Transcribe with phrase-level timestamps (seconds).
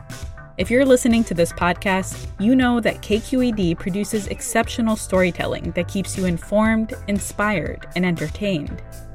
[0.59, 6.15] If you're listening to this podcast, you know that KQED produces exceptional storytelling that keeps
[6.19, 8.83] you informed, inspired, and entertained.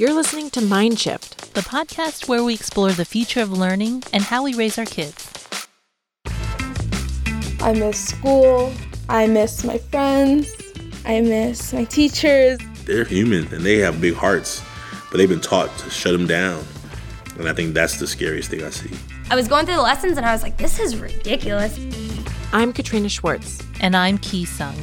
[0.00, 4.42] You're listening to Mindshift, the podcast where we explore the future of learning and how
[4.42, 5.30] we raise our kids.
[7.60, 8.72] I miss school.
[9.10, 10.50] I miss my friends.
[11.04, 12.58] I miss my teachers.
[12.86, 14.62] They're human and they have big hearts,
[15.10, 16.64] but they've been taught to shut them down.
[17.38, 18.96] And I think that's the scariest thing I see.
[19.30, 21.78] I was going through the lessons and I was like, this is ridiculous.
[22.54, 23.62] I'm Katrina Schwartz.
[23.82, 24.76] And I'm Ki Sung.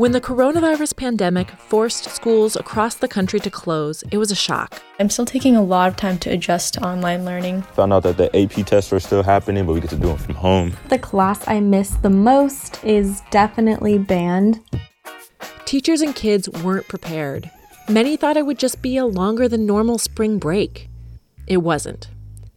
[0.00, 4.80] When the coronavirus pandemic forced schools across the country to close, it was a shock.
[4.98, 7.60] I'm still taking a lot of time to adjust to online learning.
[7.74, 10.16] Found out that the AP tests were still happening, but we get to do them
[10.16, 10.74] from home.
[10.88, 14.60] The class I miss the most is definitely band.
[15.66, 17.50] Teachers and kids weren't prepared.
[17.86, 20.88] Many thought it would just be a longer than normal spring break.
[21.46, 22.08] It wasn't.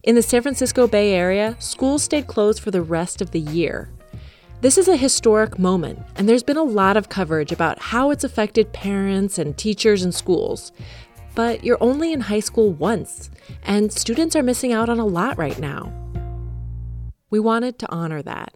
[0.02, 3.90] In the San Francisco Bay Area, schools stayed closed for the rest of the year.
[4.64, 8.24] This is a historic moment, and there's been a lot of coverage about how it's
[8.24, 10.72] affected parents and teachers and schools.
[11.36, 13.30] But you're only in high school once,
[13.64, 15.92] and students are missing out on a lot right now.
[17.30, 18.54] We wanted to honor that.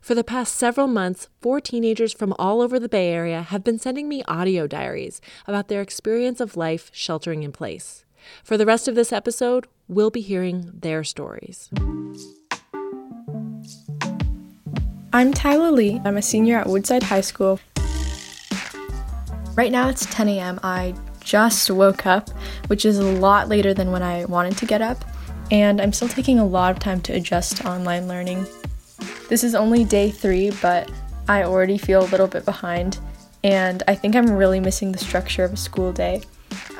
[0.00, 3.78] For the past several months, four teenagers from all over the Bay Area have been
[3.78, 8.04] sending me audio diaries about their experience of life sheltering in place.
[8.42, 11.70] For the rest of this episode, we'll be hearing their stories.
[15.14, 16.00] I'm Taila Lee.
[16.06, 17.60] I'm a senior at Woodside High School.
[19.54, 20.58] Right now it's 10 a.m.
[20.62, 22.30] I just woke up,
[22.68, 25.04] which is a lot later than when I wanted to get up,
[25.50, 28.46] and I'm still taking a lot of time to adjust to online learning.
[29.28, 30.90] This is only day three, but
[31.28, 32.98] I already feel a little bit behind,
[33.44, 36.22] and I think I'm really missing the structure of a school day.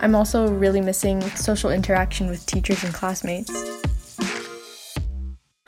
[0.00, 3.52] I'm also really missing social interaction with teachers and classmates.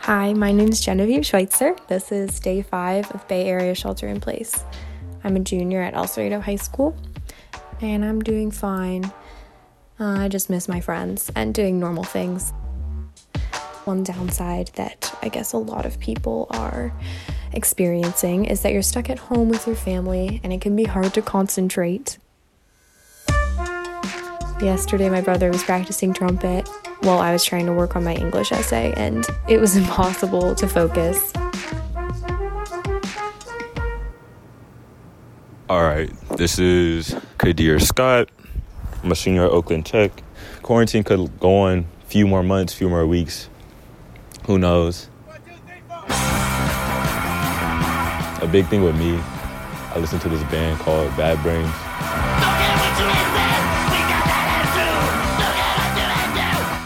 [0.07, 1.75] Hi, my name is Genevieve Schweitzer.
[1.89, 4.63] This is day five of Bay Area Shelter in Place.
[5.25, 6.95] I'm a junior at El Cerrito High School,
[7.81, 9.07] and I'm doing fine.
[9.99, 12.53] Uh, I just miss my friends and doing normal things.
[13.87, 16.93] One downside that I guess a lot of people are
[17.55, 21.15] experiencing is that you're stuck at home with your family and it can be hard
[21.15, 22.19] to concentrate.
[24.61, 26.69] Yesterday, my brother was practicing trumpet
[27.05, 30.67] while I was trying to work on my English essay, and it was impossible to
[30.67, 31.33] focus.
[35.69, 38.29] All right, this is Qadir Scott.
[39.03, 40.11] I'm a senior at Oakland Tech.
[40.63, 43.49] Quarantine could go on a few more months, few more weeks.
[44.47, 45.09] Who knows?
[48.41, 49.19] A big thing with me,
[49.95, 51.94] I listen to this band called Bad Brains.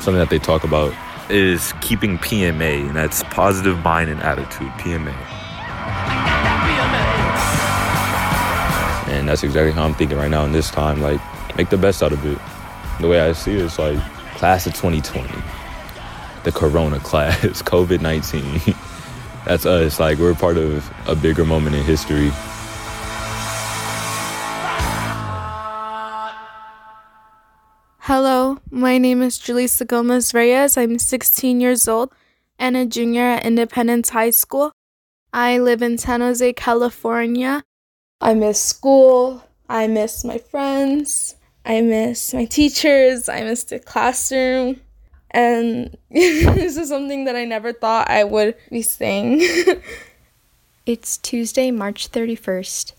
[0.09, 0.95] Something that they talk about
[1.29, 5.13] is keeping PMA, and that's positive mind and attitude, PMA.
[9.13, 11.03] And that's exactly how I'm thinking right now in this time.
[11.03, 11.21] Like,
[11.59, 12.39] make the best out of it.
[13.03, 13.99] The way I see it is like
[14.37, 15.29] class of 2020,
[16.45, 18.75] the Corona class, COVID 19.
[19.45, 20.01] that's us.
[20.01, 22.31] Like, we're part of a bigger moment in history.
[28.09, 28.38] Hello,
[28.71, 30.77] my name is Julisa Gomez Reyes.
[30.77, 32.13] I'm 16 years old
[32.59, 34.73] and a junior at Independence High School.
[35.33, 37.65] I live in San Jose, California.
[38.21, 39.45] I miss school.
[39.69, 41.37] I miss my friends.
[41.65, 43.29] I miss my teachers.
[43.29, 44.81] I miss the classroom.
[45.31, 49.43] And this is something that I never thought I would be saying.
[50.87, 52.93] it's Tuesday, March 31st.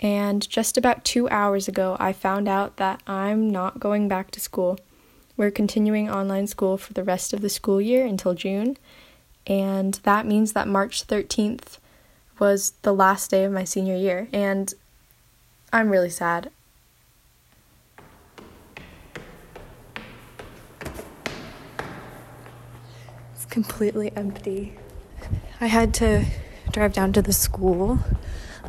[0.00, 4.40] And just about two hours ago, I found out that I'm not going back to
[4.40, 4.78] school.
[5.36, 8.76] We're continuing online school for the rest of the school year until June.
[9.46, 11.78] And that means that March 13th
[12.38, 14.28] was the last day of my senior year.
[14.32, 14.72] And
[15.72, 16.50] I'm really sad.
[23.34, 24.78] It's completely empty.
[25.60, 26.26] I had to
[26.70, 27.98] drive down to the school.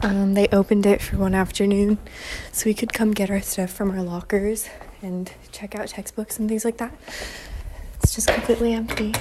[0.02, 1.98] Um, they opened it for one afternoon
[2.52, 4.70] so we could come get our stuff from our lockers
[5.02, 6.94] and check out textbooks and things like that.
[8.04, 9.14] It's just completely empty.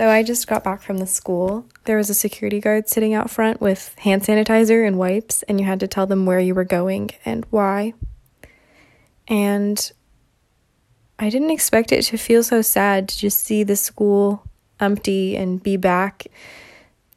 [0.00, 1.66] So I just got back from the school.
[1.84, 5.66] There was a security guard sitting out front with hand sanitizer and wipes, and you
[5.66, 7.92] had to tell them where you were going and why.
[9.28, 9.92] And
[11.18, 14.42] I didn't expect it to feel so sad to just see the school
[14.80, 16.26] empty and be back.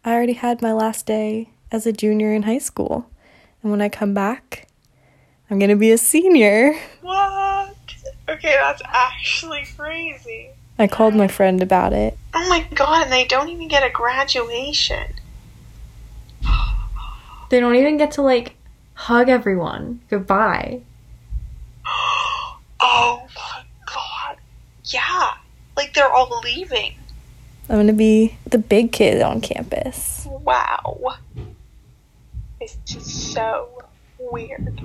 [0.05, 3.09] I already had my last day as a junior in high school.
[3.61, 4.67] And when I come back,
[5.49, 6.73] I'm going to be a senior.
[7.01, 7.75] What?
[8.27, 10.49] Okay, that's actually crazy.
[10.79, 12.17] I called my friend about it.
[12.33, 15.13] Oh my god, and they don't even get a graduation.
[17.49, 18.55] They don't even get to like
[18.95, 20.81] hug everyone goodbye.
[22.85, 24.37] Oh my god.
[24.85, 25.35] Yeah.
[25.77, 26.95] Like they're all leaving.
[27.69, 30.27] I'm going to be the big kid on campus.
[30.29, 31.15] Wow.
[32.59, 33.83] It's just so
[34.19, 34.79] weird.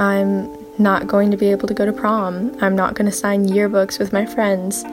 [0.00, 2.56] I'm not going to be able to go to prom.
[2.60, 4.84] I'm not going to sign yearbooks with my friends.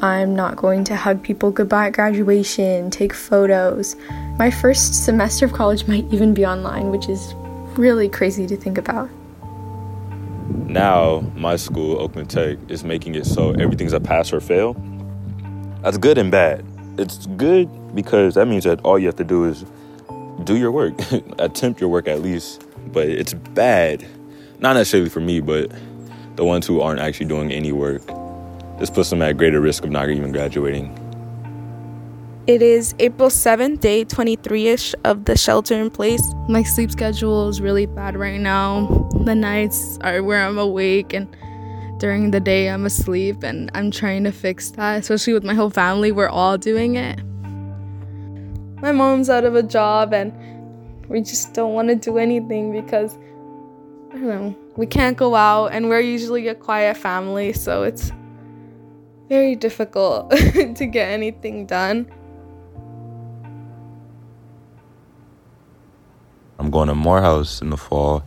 [0.00, 3.96] I'm not going to hug people goodbye at graduation, take photos.
[4.38, 7.34] My first semester of college might even be online, which is
[7.76, 9.08] really crazy to think about.
[10.48, 14.74] Now, my school, Oakland Tech, is making it so everything's a pass or fail.
[15.82, 16.64] That's good and bad.
[16.98, 19.64] It's good because that means that all you have to do is
[20.44, 20.94] do your work,
[21.38, 22.64] attempt your work at least.
[22.92, 24.06] But it's bad,
[24.58, 25.70] not necessarily for me, but
[26.36, 28.02] the ones who aren't actually doing any work.
[28.78, 31.07] This puts them at greater risk of not even graduating.
[32.48, 36.22] It is April 7th, day 23 ish of the shelter in place.
[36.48, 39.06] My sleep schedule is really bad right now.
[39.26, 41.28] The nights are where I'm awake, and
[42.00, 45.68] during the day, I'm asleep, and I'm trying to fix that, especially with my whole
[45.68, 46.10] family.
[46.10, 47.20] We're all doing it.
[48.80, 50.32] My mom's out of a job, and
[51.06, 53.18] we just don't want to do anything because,
[54.10, 58.10] I don't know, we can't go out, and we're usually a quiet family, so it's
[59.28, 60.30] very difficult
[60.76, 62.10] to get anything done.
[66.58, 68.24] I'm going to Morehouse in the fall.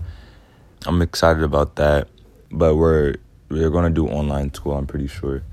[0.86, 2.08] I'm excited about that,
[2.50, 3.16] but we're
[3.50, 4.74] we're going to do online school.
[4.74, 5.44] I'm pretty sure,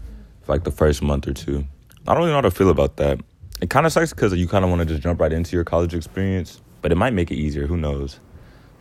[0.42, 1.64] for like the first month or two.
[2.06, 3.20] I don't really know how to feel about that.
[3.60, 5.64] It kind of sucks because you kind of want to just jump right into your
[5.64, 7.66] college experience, but it might make it easier.
[7.66, 8.20] Who knows?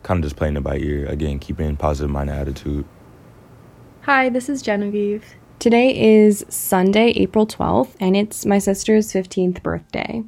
[0.04, 2.86] Kind of just playing it by ear again, keeping positive mind attitude.
[4.02, 5.26] Hi, this is Genevieve.
[5.60, 10.24] Today is Sunday, April 12th, and it's my sister's 15th birthday.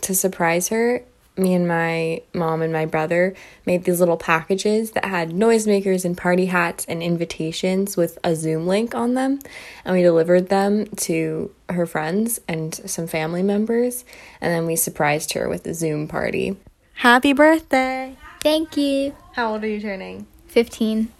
[0.00, 1.04] To surprise her,
[1.36, 3.34] me and my mom and my brother
[3.64, 8.66] made these little packages that had noisemakers and party hats and invitations with a Zoom
[8.66, 9.38] link on them.
[9.84, 14.04] And we delivered them to her friends and some family members.
[14.40, 16.56] And then we surprised her with a Zoom party.
[16.94, 18.16] Happy birthday!
[18.42, 19.14] Thank you.
[19.32, 20.26] How old are you turning?
[20.48, 21.12] 15.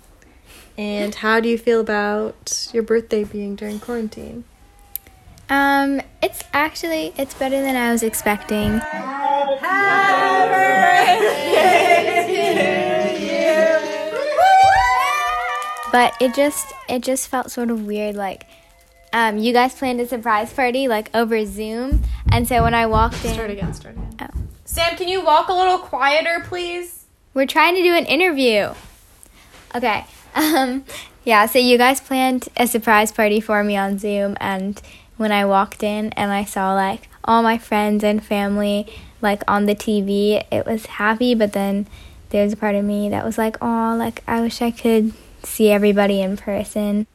[0.78, 4.44] And how do you feel about your birthday being during quarantine?
[5.50, 8.80] Um, it's actually it's better than I was expecting.
[15.92, 18.46] But it just it just felt sort of weird like
[19.12, 23.24] um, you guys planned a surprise party like over Zoom, and so when I walked
[23.24, 24.16] in, start again, start again.
[24.20, 24.28] Oh.
[24.64, 27.06] Sam, can you walk a little quieter, please?
[27.34, 28.72] We're trying to do an interview.
[29.74, 30.04] Okay.
[30.36, 30.84] Um,
[31.24, 34.80] yeah, so you guys planned a surprise party for me on Zoom, and
[35.16, 38.86] when I walked in and I saw like all my friends and family
[39.22, 41.86] like on the TV, it was happy, but then
[42.30, 45.12] there's a part of me that was like, oh, like I wish I could
[45.42, 47.06] see everybody in person.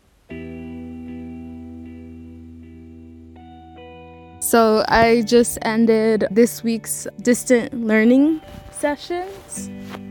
[4.42, 9.70] So I just ended this week's distant learning sessions.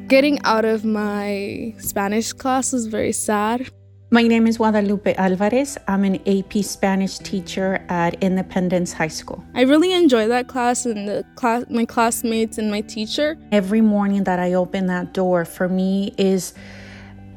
[0.08, 3.70] Getting out of my Spanish class was very sad.
[4.14, 5.76] My name is Guadalupe Alvarez.
[5.88, 9.42] I'm an AP Spanish teacher at Independence High School.
[9.56, 13.36] I really enjoy that class and the class, my classmates and my teacher.
[13.50, 16.54] Every morning that I open that door, for me, is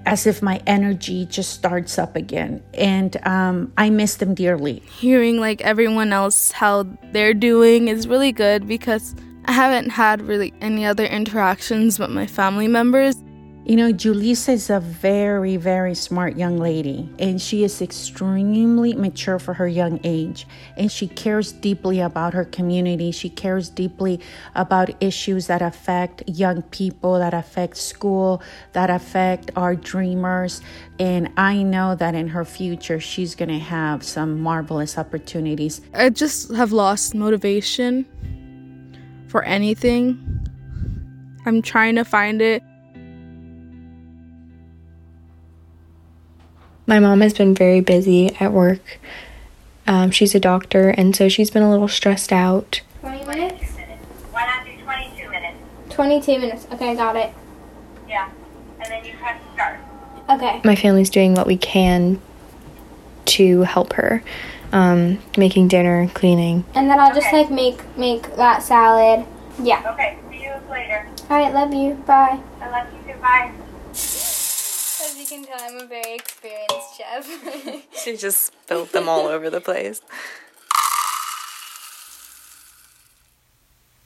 [0.06, 2.62] as if my energy just starts up again.
[2.76, 4.84] And um, I miss them dearly.
[5.00, 9.16] Hearing like everyone else how they're doing is really good because
[9.46, 13.16] I haven't had really any other interactions with my family members.
[13.68, 19.40] You know, Julisa is a very, very smart young lady, and she is extremely mature
[19.40, 20.48] for her young age.
[20.78, 23.12] And she cares deeply about her community.
[23.12, 24.22] She cares deeply
[24.56, 30.62] about issues that affect young people, that affect school, that affect our dreamers.
[30.98, 35.82] And I know that in her future, she's going to have some marvelous opportunities.
[35.94, 38.06] I just have lost motivation
[39.28, 40.24] for anything.
[41.46, 42.64] I'm trying to find it.
[46.88, 48.98] My mom has been very busy at work.
[49.86, 52.80] Um, she's a doctor, and so she's been a little stressed out.
[53.02, 53.64] 20 minutes?
[54.32, 55.58] Why not do 22 minutes?
[55.90, 56.68] 22 minutes.
[56.72, 57.34] Okay, got it.
[58.08, 58.30] Yeah.
[58.80, 59.80] And then you press start.
[60.30, 60.62] Okay.
[60.64, 62.22] My family's doing what we can
[63.26, 64.24] to help her,
[64.72, 66.64] um, making dinner, cleaning.
[66.74, 69.26] And then I'll just like make make that salad.
[69.62, 69.92] Yeah.
[69.94, 71.06] Okay, see you later.
[71.30, 71.96] All right, love you.
[72.06, 72.40] Bye.
[72.62, 73.20] I love you too.
[73.20, 73.52] Bye.
[75.28, 77.84] As you can tell, I'm a very experienced chef.
[78.02, 80.00] She just spilled them all over the place.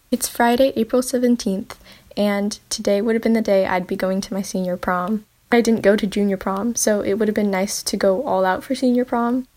[0.09, 1.75] It's Friday, April 17th,
[2.17, 5.25] and today would have been the day I'd be going to my senior prom.
[5.51, 8.43] I didn't go to junior prom, so it would have been nice to go all
[8.43, 9.47] out for senior prom.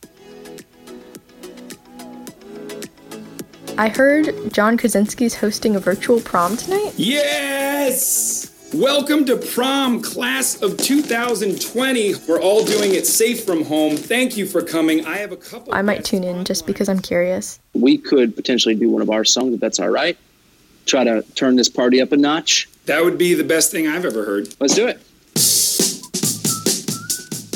[3.78, 6.92] I heard John Krasinski's hosting a virtual prom tonight.
[6.98, 8.53] Yes!
[8.74, 12.14] Welcome to prom class of 2020.
[12.26, 13.96] We're all doing it safe from home.
[13.96, 15.06] Thank you for coming.
[15.06, 15.72] I have a couple.
[15.72, 17.60] I might tune in just because I'm curious.
[17.72, 20.18] we could potentially do one of our songs if that's all right.
[20.86, 22.68] Try to turn this party up a notch.
[22.86, 24.48] That would be the best thing I've ever heard.
[24.58, 25.00] Let's do it.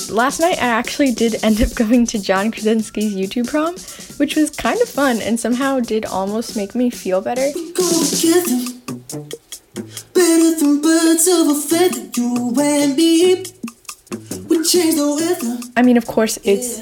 [0.08, 3.74] Last night, I actually did end up going to John Krasinski's YouTube prom,
[4.18, 7.50] which was kind of fun and somehow did almost make me feel better.
[10.18, 13.44] Better than birds of a feather, you and me.
[14.48, 15.60] We change the weather.
[15.76, 16.80] I mean, of course, it's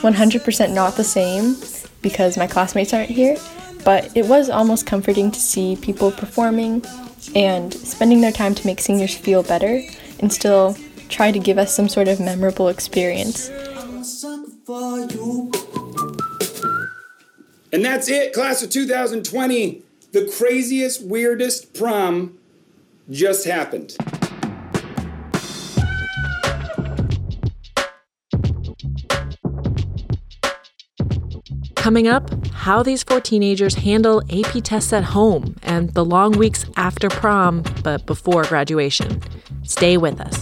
[0.00, 1.56] 100% not the same
[2.00, 3.36] because my classmates aren't here,
[3.84, 6.82] but it was almost comforting to see people performing
[7.34, 9.82] and spending their time to make seniors feel better
[10.20, 10.74] and still
[11.10, 13.50] try to give us some sort of memorable experience.
[17.70, 19.82] And that's it, class of 2020.
[20.12, 22.38] The craziest, weirdest prom
[23.10, 23.96] just happened.
[31.76, 36.64] Coming up, how these four teenagers handle AP tests at home and the long weeks
[36.76, 39.20] after prom, but before graduation.
[39.64, 40.41] Stay with us.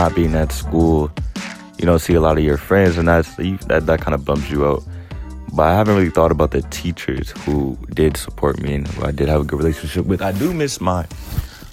[0.00, 1.12] Not being at school,
[1.78, 4.50] you don't see a lot of your friends, and that's that that kind of bums
[4.50, 4.82] you out.
[5.52, 9.10] But I haven't really thought about the teachers who did support me and who I
[9.10, 10.22] did have a good relationship with.
[10.22, 11.06] I do miss my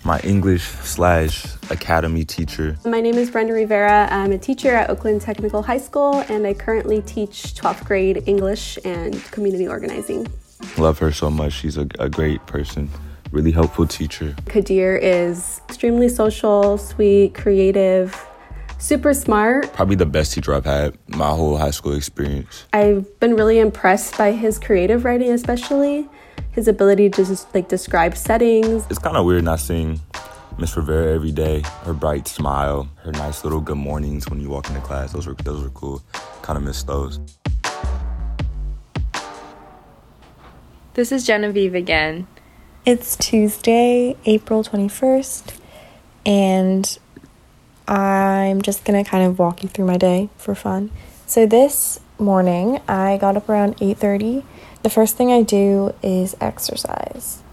[0.03, 2.75] my English slash academy teacher.
[2.83, 4.09] My name is Brenda Rivera.
[4.11, 8.77] I'm a teacher at Oakland Technical High School, and I currently teach 12th grade English
[8.83, 10.27] and community organizing.
[10.77, 11.53] Love her so much.
[11.53, 12.89] She's a, a great person,
[13.31, 14.35] really helpful teacher.
[14.45, 18.25] Qadir is extremely social, sweet, creative,
[18.77, 19.71] super smart.
[19.73, 22.65] Probably the best teacher I've had my whole high school experience.
[22.73, 26.07] I've been really impressed by his creative writing, especially
[26.51, 28.85] his ability to just like describe settings.
[28.89, 29.99] It's kind of weird not seeing
[30.57, 31.61] Miss Rivera every day.
[31.83, 35.13] Her bright smile, her nice little good mornings when you walk into class.
[35.13, 36.03] Those were those were cool.
[36.41, 37.19] Kind of miss those.
[40.93, 42.25] This is Genevieve again.
[42.87, 45.59] It's Tuesday, April 21st,
[46.25, 46.97] and
[47.85, 50.91] I'm just gonna kind of walk you through my day for fun.
[51.25, 54.45] So this morning, I got up around 8:30
[54.83, 57.43] the first thing I do is exercise.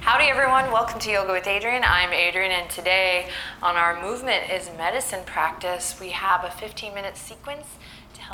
[0.00, 0.72] Howdy, everyone.
[0.72, 1.84] Welcome to Yoga with Adriene.
[1.84, 3.28] I'm Adriene, and today
[3.62, 5.96] on our movement is medicine practice.
[6.00, 7.66] We have a 15 minute sequence.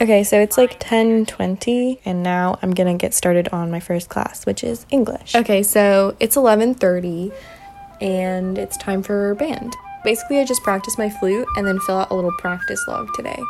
[0.01, 4.09] Okay, so it's like 10:20 and now I'm going to get started on my first
[4.09, 5.35] class, which is English.
[5.37, 7.33] Okay, so it's 11:30
[8.01, 9.77] and it's time for band.
[10.03, 13.41] Basically, I just practice my flute and then fill out a little practice log today.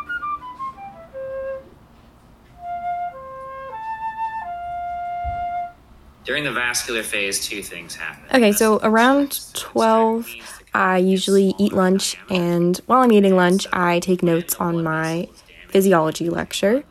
[6.24, 8.24] During the vascular phase, two things happen.
[8.34, 10.34] Okay, so around 12,
[10.72, 15.28] I usually eat lunch, and while I'm eating lunch, I take notes on my
[15.74, 16.84] physiology lecture.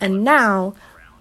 [0.00, 0.74] And now,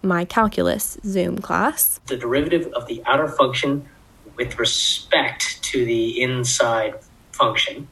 [0.04, 2.00] my calculus Zoom class.
[2.06, 3.90] The derivative of the outer function
[4.36, 6.94] with respect to the inside
[7.32, 7.88] function.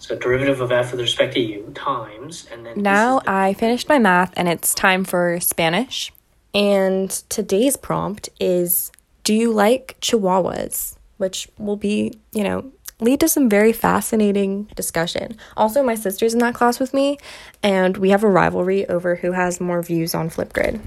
[0.00, 2.82] So derivative of f with respect to u times, and then.
[2.82, 6.12] Now I finished my math, and it's time for Spanish.
[6.52, 8.90] And today's prompt is
[9.22, 10.96] Do you like chihuahuas?
[11.18, 15.36] Which will be, you know, lead to some very fascinating discussion.
[15.56, 17.18] Also, my sister's in that class with me,
[17.62, 20.80] and we have a rivalry over who has more views on Flipgrid.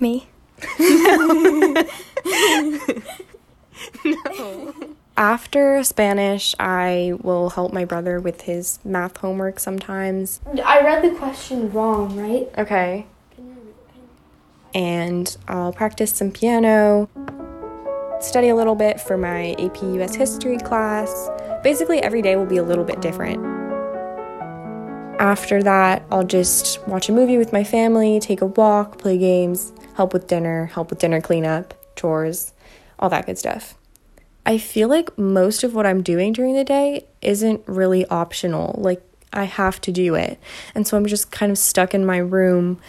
[0.00, 0.28] Me.
[4.04, 4.74] no.
[5.16, 10.40] After Spanish, I will help my brother with his math homework sometimes.
[10.64, 12.48] I read the question wrong, right?
[12.56, 13.06] Okay
[14.74, 17.08] and I'll practice some piano,
[18.20, 21.28] study a little bit for my AP US history class.
[21.62, 23.44] Basically, every day will be a little bit different.
[25.20, 29.72] After that, I'll just watch a movie with my family, take a walk, play games,
[29.94, 32.52] help with dinner, help with dinner cleanup, chores,
[32.98, 33.74] all that good stuff.
[34.46, 38.76] I feel like most of what I'm doing during the day isn't really optional.
[38.78, 39.02] Like,
[39.32, 40.38] I have to do it.
[40.74, 42.80] And so I'm just kind of stuck in my room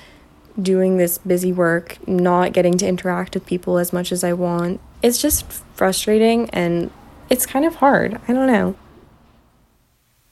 [0.62, 4.80] doing this busy work, not getting to interact with people as much as I want.
[5.02, 6.92] It's just frustrating and
[7.30, 8.20] it's kind of hard.
[8.28, 8.76] I don't know.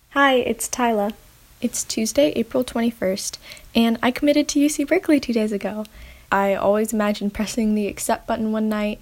[0.09, 1.13] Hi, it's Taila.
[1.61, 3.37] It's Tuesday, April 21st,
[3.73, 5.85] and I committed to UC Berkeley two days ago.
[6.31, 8.99] I always imagined pressing the accept button one night,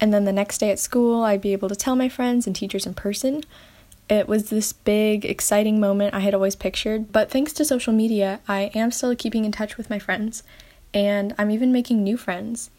[0.00, 2.54] and then the next day at school, I'd be able to tell my friends and
[2.54, 3.42] teachers in person.
[4.08, 8.40] It was this big, exciting moment I had always pictured, but thanks to social media,
[8.46, 10.42] I am still keeping in touch with my friends,
[10.94, 12.70] and I'm even making new friends.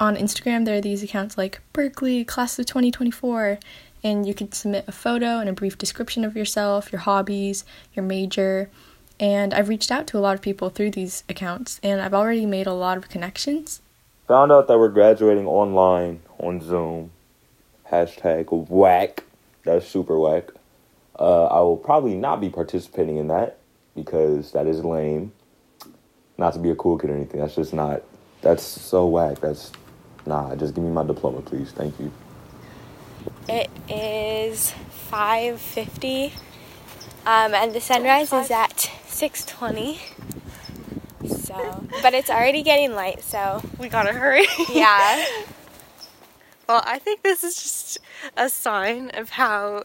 [0.00, 3.58] On Instagram, there are these accounts like Berkeley, Class of 2024,
[4.04, 8.04] and you can submit a photo and a brief description of yourself, your hobbies, your
[8.04, 8.70] major.
[9.18, 12.46] And I've reached out to a lot of people through these accounts, and I've already
[12.46, 13.82] made a lot of connections.
[14.28, 17.10] Found out that we're graduating online on Zoom.
[17.90, 19.24] Hashtag whack.
[19.64, 20.50] That's super whack.
[21.18, 23.58] Uh, I will probably not be participating in that
[23.96, 25.32] because that is lame.
[26.36, 27.40] Not to be a cool kid or anything.
[27.40, 28.02] That's just not.
[28.42, 29.40] That's so whack.
[29.40, 29.72] That's
[30.28, 30.54] nah.
[30.54, 31.72] Just give me my diploma, please.
[31.72, 32.12] Thank you.
[33.48, 36.34] It is five fifty,
[37.26, 40.00] um, and the sunrise is at six twenty.
[41.26, 44.46] So, but it's already getting light, so we gotta hurry.
[44.72, 45.24] yeah.
[46.68, 47.98] Well, I think this is just
[48.36, 49.84] a sign of how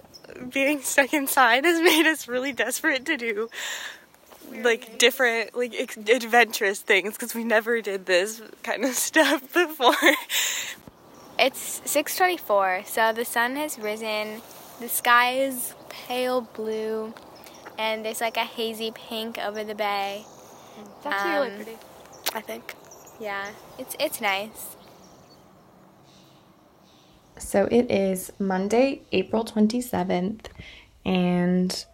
[0.49, 3.49] being stuck inside has made us really desperate to do
[4.61, 9.95] like different like adventurous things because we never did this kind of stuff before.
[11.39, 14.41] It's 6:24, so the sun has risen.
[14.79, 17.13] The sky is pale blue
[17.77, 20.25] and there's like a hazy pink over the bay.
[21.03, 21.77] That's um, really pretty.
[22.33, 22.75] I think.
[23.19, 24.75] Yeah, it's it's nice.
[27.37, 30.45] So it is Monday, April 27th,
[31.03, 31.85] and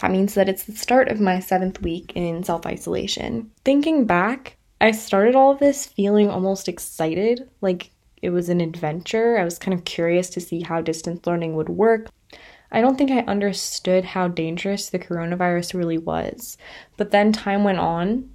[0.00, 3.50] that means that it's the start of my seventh week in self isolation.
[3.64, 7.90] Thinking back, I started all of this feeling almost excited, like
[8.22, 9.38] it was an adventure.
[9.38, 12.08] I was kind of curious to see how distance learning would work.
[12.70, 16.58] I don't think I understood how dangerous the coronavirus really was.
[16.96, 18.30] But then time went on,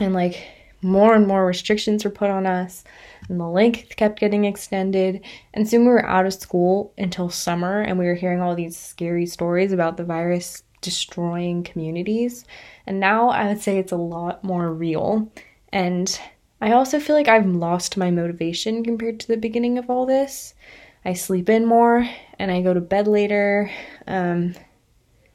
[0.00, 0.46] and like
[0.82, 2.84] more and more restrictions were put on us,
[3.28, 5.24] and the length kept getting extended.
[5.54, 8.76] And soon we were out of school until summer, and we were hearing all these
[8.76, 12.44] scary stories about the virus destroying communities.
[12.86, 15.30] And now I would say it's a lot more real.
[15.72, 16.18] And
[16.60, 20.54] I also feel like I've lost my motivation compared to the beginning of all this.
[21.04, 23.70] I sleep in more and I go to bed later.
[24.06, 24.54] Um,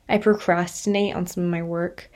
[0.09, 2.09] I procrastinate on some of my work.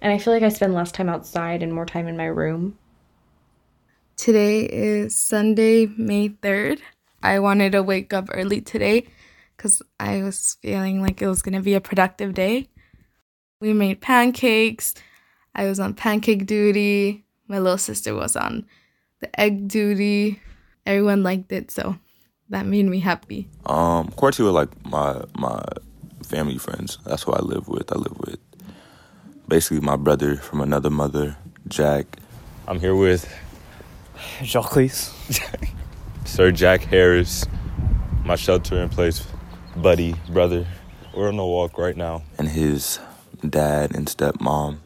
[0.00, 2.78] And I feel like I spend less time outside and more time in my room.
[4.16, 6.80] Today is Sunday, May 3rd.
[7.22, 9.06] I wanted to wake up early today
[9.56, 12.68] because I was feeling like it was going to be a productive day.
[13.62, 14.92] We made pancakes.
[15.54, 17.24] I was on pancake duty.
[17.46, 18.66] My little sister was on
[19.20, 20.40] the egg duty.
[20.84, 21.96] Everyone liked it, so
[22.50, 23.48] that made me happy.
[23.66, 25.62] Um, quarantine were like my my
[26.24, 26.98] family friends.
[27.04, 27.92] That's who I live with.
[27.92, 28.40] I live with
[29.46, 31.36] basically my brother from another mother,
[31.68, 32.18] Jack.
[32.66, 33.32] I'm here with
[34.42, 34.90] Jacques,
[36.24, 37.46] Sir Jack Harris,
[38.24, 39.24] my shelter in place
[39.76, 40.66] buddy, brother.
[41.14, 42.22] We're on a walk right now.
[42.38, 42.98] And his
[43.48, 44.78] dad and stepmom.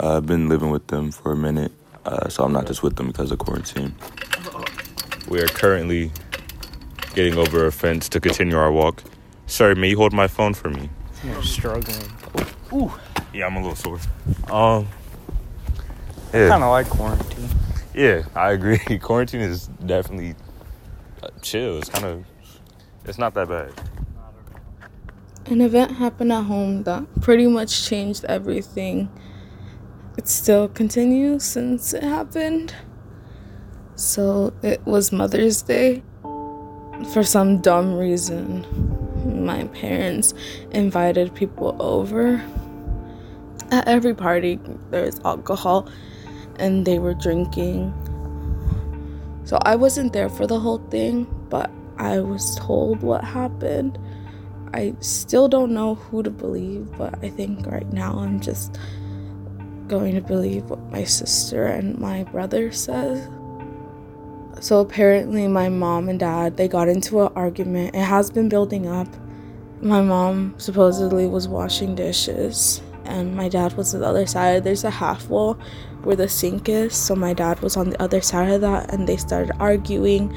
[0.00, 1.72] Uh, I've been living with them for a minute,
[2.04, 3.94] uh, so I'm not just with them because of quarantine.
[5.28, 6.12] We are currently
[7.14, 9.02] getting over a fence to continue our walk.
[9.46, 10.88] Sorry, may you hold my phone for me?
[11.24, 12.12] I'm struggling.
[12.72, 12.92] Ooh.
[13.32, 13.98] Yeah, I'm a little sore.
[14.50, 14.86] Um,
[16.32, 16.48] yeah.
[16.48, 17.48] Kind of like quarantine.
[17.94, 18.78] Yeah, I agree.
[19.02, 20.34] quarantine is definitely
[21.22, 21.78] uh, chill.
[21.78, 22.24] It's kind of,
[23.04, 23.72] it's not that bad.
[25.50, 29.08] An event happened at home that pretty much changed everything.
[30.18, 32.74] It still continues since it happened.
[33.94, 36.02] So it was Mother's Day.
[37.14, 38.66] For some dumb reason,
[39.46, 40.34] my parents
[40.72, 42.44] invited people over.
[43.70, 45.88] At every party, there's alcohol,
[46.58, 47.94] and they were drinking.
[49.44, 53.98] So I wasn't there for the whole thing, but I was told what happened.
[54.72, 58.78] I still don't know who to believe, but I think right now I'm just
[59.88, 63.28] going to believe what my sister and my brother says.
[64.60, 67.94] So apparently my mom and dad they got into an argument.
[67.94, 69.08] It has been building up.
[69.80, 74.64] My mom supposedly was washing dishes and my dad was on the other side.
[74.64, 75.54] There's a half wall
[76.02, 79.08] where the sink is, so my dad was on the other side of that and
[79.08, 80.34] they started arguing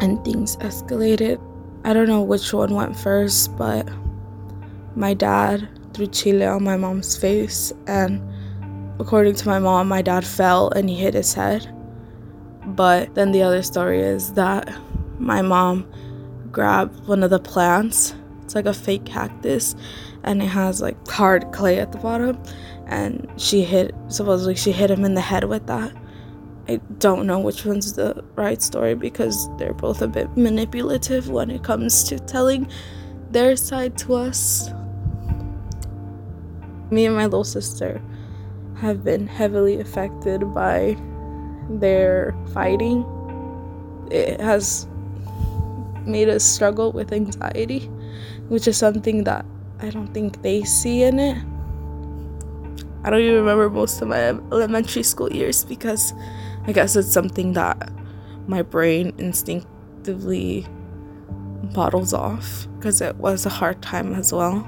[0.00, 1.40] and things escalated.
[1.84, 3.86] I don't know which one went first, but
[4.96, 8.22] my dad threw chile on my mom's face, and
[8.98, 11.70] according to my mom, my dad fell and he hit his head.
[12.66, 14.74] But then the other story is that
[15.18, 15.86] my mom
[16.50, 18.14] grabbed one of the plants.
[18.42, 19.76] It's like a fake cactus,
[20.22, 22.42] and it has like hard clay at the bottom.
[22.86, 25.92] And she hit, supposedly, she hit him in the head with that.
[26.66, 31.50] I don't know which one's the right story because they're both a bit manipulative when
[31.50, 32.68] it comes to telling
[33.30, 34.70] their side to us.
[36.90, 38.00] Me and my little sister
[38.76, 40.96] have been heavily affected by
[41.68, 43.04] their fighting.
[44.10, 44.86] It has
[46.06, 47.90] made us struggle with anxiety,
[48.48, 49.44] which is something that
[49.80, 51.36] I don't think they see in it.
[53.04, 56.14] I don't even remember most of my elementary school years because
[56.66, 57.90] I guess it's something that
[58.46, 60.66] my brain instinctively
[61.74, 64.66] bottles off because it was a hard time as well.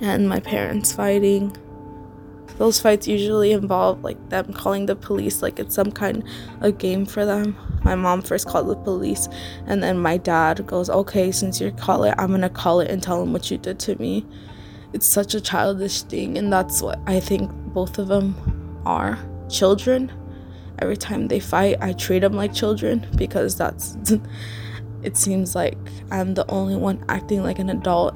[0.00, 1.56] And my parents fighting.
[2.56, 6.24] Those fights usually involve like them calling the police, like it's some kind
[6.60, 7.56] of game for them.
[7.84, 9.28] My mom first called the police,
[9.66, 13.02] and then my dad goes, Okay, since you call it, I'm gonna call it and
[13.02, 14.26] tell them what you did to me.
[14.92, 18.34] It's such a childish thing, and that's what I think both of them
[18.86, 20.10] are children
[20.80, 23.96] every time they fight i treat them like children because that's
[25.02, 25.76] it seems like
[26.10, 28.14] i'm the only one acting like an adult.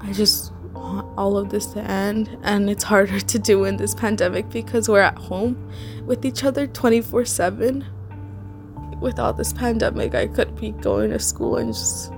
[0.00, 3.94] I just want all of this to end and it's harder to do in this
[3.94, 5.70] pandemic because we're at home
[6.04, 7.84] with each other 24 7
[9.00, 12.12] without this pandemic i could be going to school and just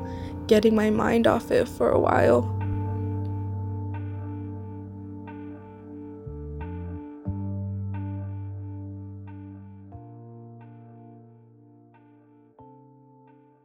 [0.47, 2.56] getting my mind off it for a while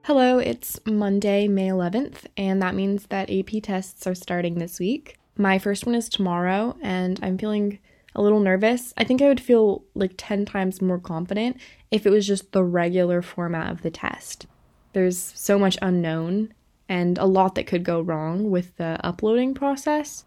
[0.05, 5.19] Hello, it's Monday, May 11th, and that means that AP tests are starting this week.
[5.37, 7.77] My first one is tomorrow, and I'm feeling
[8.15, 8.95] a little nervous.
[8.97, 11.57] I think I would feel like 10 times more confident
[11.91, 14.47] if it was just the regular format of the test.
[14.93, 16.51] There's so much unknown
[16.89, 20.25] and a lot that could go wrong with the uploading process.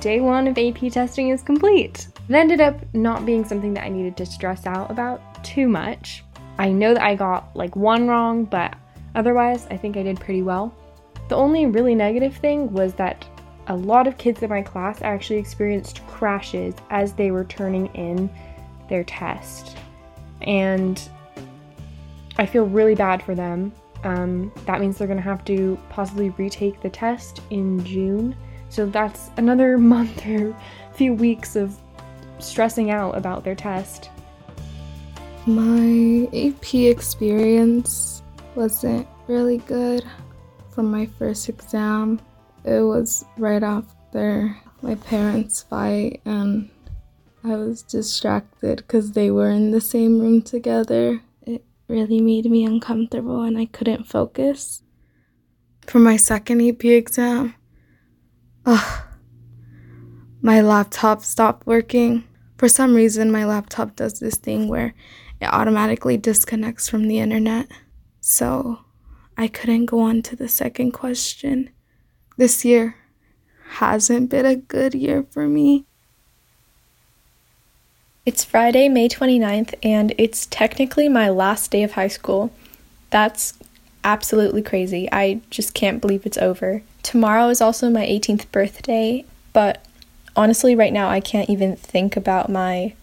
[0.00, 2.08] Day one of AP testing is complete.
[2.28, 6.24] It ended up not being something that I needed to stress out about too much.
[6.58, 8.74] I know that I got like one wrong, but
[9.14, 10.74] otherwise, I think I did pretty well.
[11.28, 13.24] The only really negative thing was that
[13.68, 18.30] a lot of kids in my class actually experienced crashes as they were turning in
[18.88, 19.76] their test.
[20.42, 21.00] And
[22.38, 23.72] I feel really bad for them.
[24.04, 28.36] Um, that means they're going to have to possibly retake the test in June.
[28.68, 30.56] So that's another month or
[30.94, 31.76] few weeks of
[32.38, 34.10] stressing out about their test.
[35.46, 38.24] My AP experience
[38.56, 40.04] wasn't really good
[40.70, 42.20] for my first exam.
[42.64, 46.68] It was right after my parents' fight, and
[47.44, 51.20] I was distracted because they were in the same room together.
[51.42, 54.82] It really made me uncomfortable and I couldn't focus.
[55.86, 57.54] For my second AP exam,
[58.64, 59.04] ugh,
[60.42, 62.24] my laptop stopped working.
[62.58, 64.94] For some reason, my laptop does this thing where
[65.40, 67.68] it automatically disconnects from the internet.
[68.20, 68.80] So
[69.36, 71.70] I couldn't go on to the second question.
[72.36, 72.96] This year
[73.68, 75.84] hasn't been a good year for me.
[78.24, 82.50] It's Friday, May 29th, and it's technically my last day of high school.
[83.10, 83.54] That's
[84.02, 85.08] absolutely crazy.
[85.12, 86.82] I just can't believe it's over.
[87.02, 89.84] Tomorrow is also my 18th birthday, but
[90.34, 92.94] honestly, right now, I can't even think about my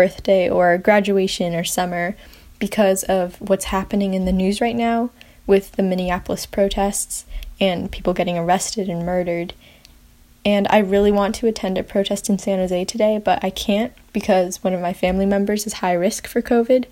[0.00, 2.16] birthday or graduation or summer
[2.58, 5.10] because of what's happening in the news right now
[5.46, 7.26] with the Minneapolis protests
[7.60, 9.52] and people getting arrested and murdered.
[10.42, 13.92] And I really want to attend a protest in San Jose today, but I can't
[14.14, 16.86] because one of my family members is high risk for COVID.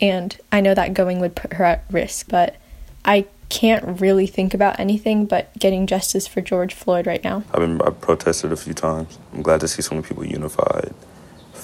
[0.00, 2.56] And I know that going would put her at risk, but
[3.04, 7.44] I can't really think about anything but getting justice for George Floyd right now.
[7.52, 9.18] I've been I've protested a few times.
[9.34, 10.94] I'm glad to see so many people unified.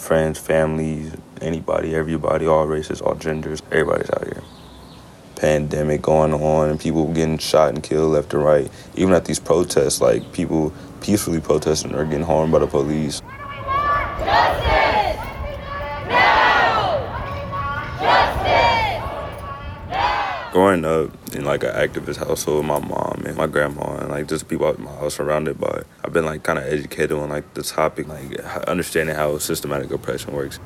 [0.02, 4.42] Friends, families, anybody, everybody, all races, all genders, everybody's out here.
[5.36, 8.68] Pandemic going on and people getting shot and killed left and right.
[8.96, 13.20] Even at these protests, like people peacefully protesting are getting harmed by the police.
[13.20, 13.28] Justice!
[16.08, 16.98] Now!
[18.00, 18.82] Justice!
[20.52, 24.48] Growing up in like an activist household, my mom and my grandma and like just
[24.48, 27.62] people at my house surrounded by, I've been like kind of educated on like the
[27.62, 28.38] topic, like
[28.68, 30.60] understanding how systematic oppression works.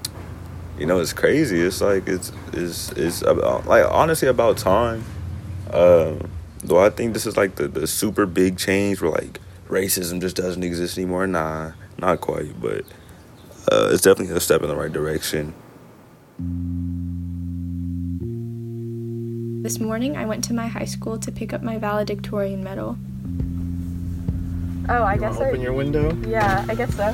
[0.77, 1.61] You know, it's crazy.
[1.61, 5.05] It's like it's it's it's about like honestly about time.
[5.71, 10.21] Um, though I think this is like the the super big change where like racism
[10.21, 11.27] just doesn't exist anymore.
[11.29, 12.85] Nah, not quite, but
[13.71, 15.55] uh, it's definitely a step in the right direction.
[19.67, 22.97] This morning, I went to my high school to pick up my valedictorian medal.
[24.89, 26.17] Oh, I You guess wanna I- open your window?
[26.25, 27.13] Yeah, I guess so.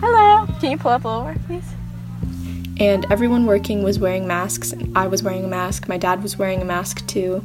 [0.00, 0.46] Hello.
[0.60, 1.66] Can you pull up a little more, please?
[2.80, 4.72] And everyone working was wearing masks.
[4.96, 5.88] I was wearing a mask.
[5.90, 7.44] My dad was wearing a mask too.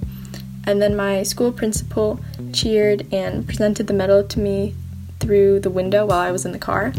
[0.66, 2.22] And then my school principal
[2.54, 4.74] cheered and presented the medal to me
[5.20, 6.94] through the window while I was in the car.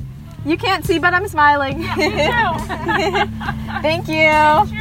[0.44, 1.82] You can't see, but I'm smiling.
[3.80, 4.77] Thank you.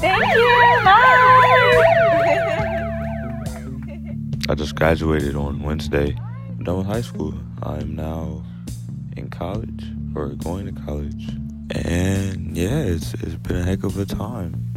[0.00, 0.28] Cheering you!
[0.30, 0.84] Thank you.
[0.84, 1.66] Bye.
[4.48, 6.16] I just graduated on Wednesday.
[6.48, 7.34] I'm done with high school.
[7.62, 8.42] I'm now
[9.16, 9.84] in college
[10.14, 11.28] or going to college.
[11.72, 14.70] And yeah, it's it's been a heck of a time.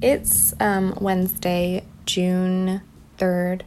[0.00, 2.80] It's um, Wednesday, June
[3.18, 3.62] 3rd.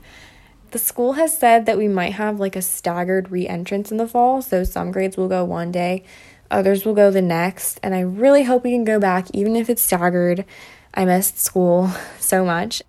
[0.72, 4.08] The school has said that we might have like a staggered re entrance in the
[4.08, 4.42] fall.
[4.42, 6.06] So some grades will go one day,
[6.52, 7.80] others will go the next.
[7.82, 10.46] And I really hope we can go back, even if it's staggered.
[10.94, 12.84] I missed school so much.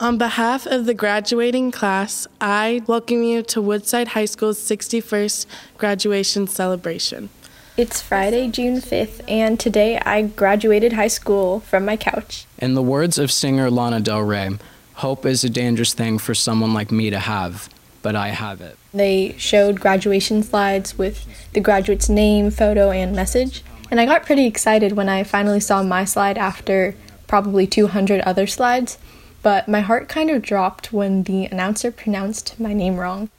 [0.00, 5.46] On behalf of the graduating class, I welcome you to Woodside High School's 61st
[5.78, 7.28] graduation celebration.
[7.76, 12.46] It's Friday, June 5th, and today I graduated high school from my couch.
[12.58, 14.50] In the words of singer Lana Del Rey,
[14.94, 17.68] hope is a dangerous thing for someone like me to have,
[18.04, 18.76] but I have it.
[18.92, 23.64] They showed graduation slides with the graduate's name, photo, and message.
[23.90, 26.94] And I got pretty excited when I finally saw my slide after
[27.26, 28.98] probably 200 other slides.
[29.42, 33.30] But my heart kind of dropped when the announcer pronounced my name wrong.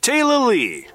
[0.00, 0.86] Taylor Lee.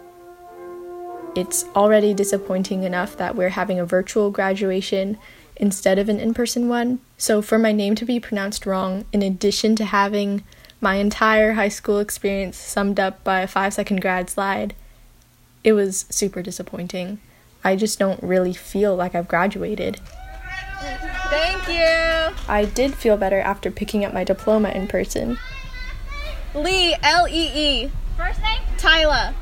[1.36, 5.19] It's already disappointing enough that we're having a virtual graduation
[5.56, 6.99] instead of an in person one.
[7.19, 10.43] So, for my name to be pronounced wrong, in addition to having
[10.84, 14.76] my entire high school experience summed up by a five second grad slide,
[15.63, 17.19] it was super disappointing.
[17.63, 20.02] I just don't really feel like I've graduated.
[21.30, 22.36] Thank you.
[22.50, 25.39] I did feel better after picking up my diploma in person.
[26.54, 27.91] Lee, L E E.
[28.17, 28.62] First name?
[28.78, 29.34] Taila.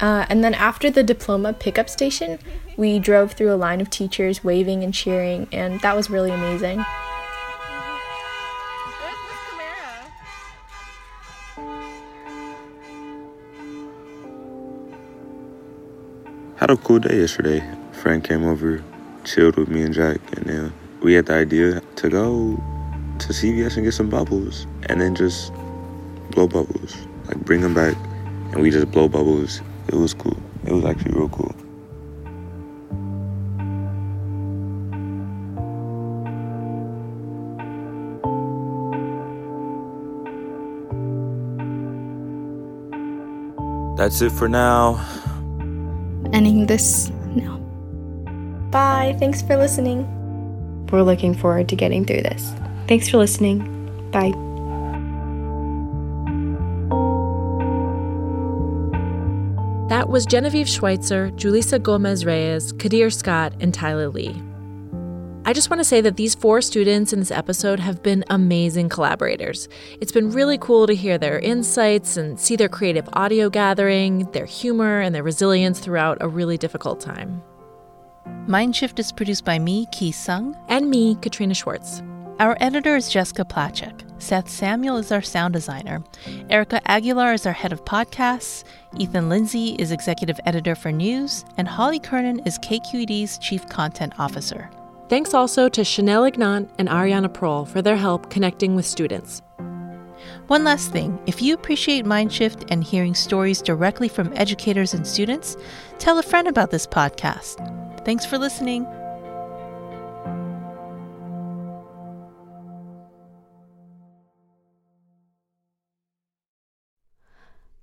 [0.00, 2.38] Uh, and then after the diploma pickup station,
[2.76, 6.84] we drove through a line of teachers waving and cheering, and that was really amazing.
[16.60, 17.64] Had a cool day yesterday.
[18.02, 18.84] Friend came over,
[19.24, 22.62] chilled with me and Jack, and then we had the idea to go
[23.18, 25.54] to CVS and get some bubbles, and then just
[26.32, 27.96] blow bubbles, like bring them back,
[28.52, 29.62] and we just blow bubbles.
[29.88, 30.36] It was cool.
[30.66, 31.54] It was actually real cool.
[43.96, 45.19] That's it for now.
[46.32, 47.58] Ending this now.
[48.70, 49.16] Bye.
[49.18, 50.06] Thanks for listening.
[50.92, 52.52] We're looking forward to getting through this.
[52.88, 53.58] Thanks for listening.
[54.10, 54.32] Bye.
[59.88, 64.40] That was Genevieve Schweitzer, Julisa Gomez Reyes, Qadir Scott, and Taila Lee.
[65.50, 68.88] I just want to say that these four students in this episode have been amazing
[68.88, 69.68] collaborators.
[70.00, 74.46] It's been really cool to hear their insights and see their creative audio gathering, their
[74.46, 77.42] humor, and their resilience throughout a really difficult time.
[78.46, 80.56] Mindshift is produced by me, Ki Sung.
[80.68, 82.00] And me, Katrina Schwartz.
[82.38, 84.22] Our editor is Jessica Placzek.
[84.22, 86.04] Seth Samuel is our sound designer.
[86.48, 88.62] Erika Aguilar is our head of podcasts.
[89.00, 91.44] Ethan Lindsey is executive editor for news.
[91.56, 94.70] And Holly Kernan is KQED's chief content officer.
[95.10, 99.42] Thanks also to Chanel Ignant and Ariana Prohl for their help connecting with students.
[100.46, 105.56] One last thing if you appreciate Mindshift and hearing stories directly from educators and students,
[105.98, 107.58] tell a friend about this podcast.
[108.04, 108.86] Thanks for listening.